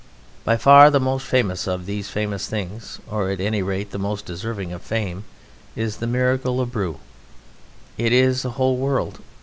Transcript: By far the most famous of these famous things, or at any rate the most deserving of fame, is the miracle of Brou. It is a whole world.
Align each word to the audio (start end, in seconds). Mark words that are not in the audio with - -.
By 0.43 0.57
far 0.57 0.89
the 0.89 0.99
most 0.99 1.27
famous 1.27 1.67
of 1.67 1.85
these 1.85 2.09
famous 2.09 2.47
things, 2.47 2.97
or 3.07 3.29
at 3.29 3.39
any 3.39 3.61
rate 3.61 3.91
the 3.91 3.99
most 3.99 4.25
deserving 4.25 4.73
of 4.73 4.81
fame, 4.81 5.25
is 5.75 5.97
the 5.97 6.07
miracle 6.07 6.59
of 6.59 6.71
Brou. 6.71 6.97
It 7.99 8.11
is 8.11 8.43
a 8.43 8.49
whole 8.49 8.77
world. 8.77 9.19